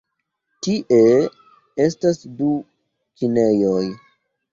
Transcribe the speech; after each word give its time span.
Tie 0.67 1.01
estas 1.87 2.17
du 2.39 2.49
kinejoj. 3.21 3.85